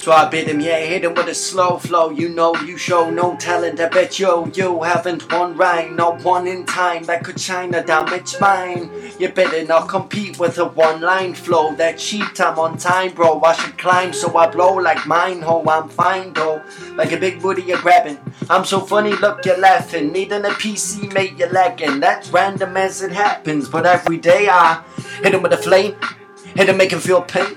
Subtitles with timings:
[0.00, 2.08] So I bid him, yeah, hit him with a slow flow.
[2.08, 3.78] You know, you show no talent.
[3.80, 7.84] I bet yo, you haven't one rhyme, not one in time that could shine a
[7.84, 8.90] damage mine.
[9.18, 11.74] You better not compete with a one line flow.
[11.74, 13.42] That cheap I'm on time, bro.
[13.42, 15.62] I should climb so I blow like mine, ho.
[15.68, 16.62] I'm fine, though.
[16.94, 18.18] Like a big booty you're grabbing.
[18.48, 20.12] I'm so funny, look, you're laughing.
[20.12, 22.00] Needing a PC, mate, you're lacking.
[22.00, 24.82] That's random as it happens, but every day I
[25.22, 25.94] hit him with a flame.
[26.56, 27.54] Hit him, make him feel pain.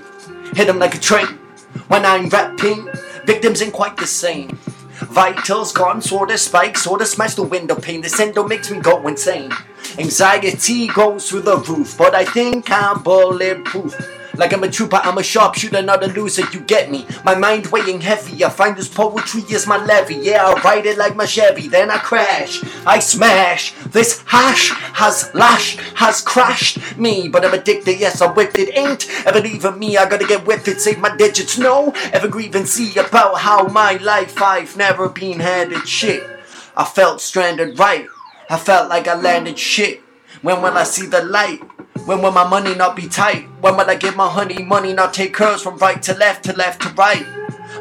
[0.54, 1.38] Hit him like a train.
[1.88, 2.88] When I'm rapping,
[3.24, 4.58] victims ain't quite the same.
[5.00, 8.00] Vitals gone, sorta spike, sorta smash the window pane.
[8.00, 9.50] This endo makes me go insane.
[9.98, 13.94] Anxiety goes through the roof, but I think I'm bulletproof.
[14.36, 17.06] Like I'm a trooper, I'm a sharpshooter, not a loser, you get me.
[17.24, 20.16] My mind weighing heavy, I find this poetry is my levy.
[20.16, 23.72] Yeah, I ride it like my Chevy, then I crash, I smash.
[23.86, 28.76] This hash has lashed, has crashed me, but I'm addicted, yes, I'm with it.
[28.76, 31.58] Ain't ever leaving me, I gotta get with it, save my digits.
[31.58, 36.24] No, ever grieve and see about how my life I've never been handed shit.
[36.76, 38.08] I felt stranded right,
[38.50, 40.00] I felt like I landed shit.
[40.42, 41.60] When will I see the light?
[42.04, 43.48] When will my money not be tight?
[43.60, 46.52] When will I get my honey money not take curves from right to left to
[46.52, 47.24] left to right?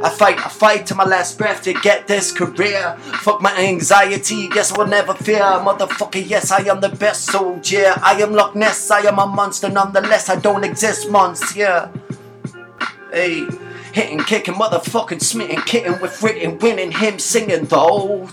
[0.02, 2.98] I fight, I fight to my last breath to get this career.
[3.22, 5.42] Fuck my anxiety, guess I will never fear.
[5.42, 7.94] Motherfucker, yes, I am the best soldier.
[8.02, 10.30] I am Loch Ness, I am a monster nonetheless.
[10.30, 11.92] I don't exist, monster.
[13.12, 13.46] Hey,
[13.94, 18.30] hitting, kicking, motherfucking smitten, kitten with written, winning him, singing though.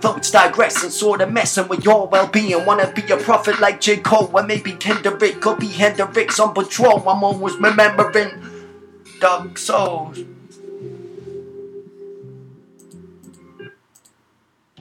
[0.00, 2.64] Thoughts digressing, sorta messing with your well-being.
[2.64, 3.98] Wanna be a prophet like J.
[3.98, 7.08] Cole, or maybe Kendrick, or be Hendrix on patrol.
[7.08, 8.30] I'm always remembering
[9.20, 10.18] dark souls.